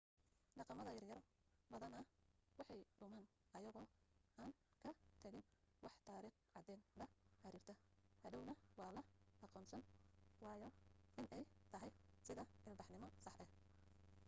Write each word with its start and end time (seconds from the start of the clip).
dhaqamada 0.59 0.91
yar 0.93 1.03
yar 1.09 1.19
badana 1.73 1.99
way 2.69 2.79
dhumaan 2.99 3.25
ayagoo 3.59 3.87
aan 4.43 4.51
ka 4.83 4.91
tagin 5.23 5.45
wax 5.85 5.95
tariikh 6.07 6.39
cadeen 6.53 6.81
la 6.99 7.05
xirirta 7.41 7.73
hadhowna 8.23 8.53
waa 8.79 8.91
la 8.97 9.01
aqoonsan 9.45 9.81
waayaa 10.43 10.71
inay 11.23 11.43
tahay 11.73 11.91
sida 12.25 12.43
ilbaxnimo 12.71 13.07
sax 13.23 13.37
ah 13.45 13.49